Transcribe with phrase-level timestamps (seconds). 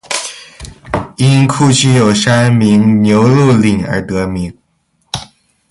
[1.17, 4.51] 因库区有山名牛路岭而得名。